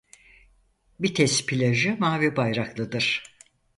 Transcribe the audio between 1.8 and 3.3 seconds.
mavi bayraklıdır.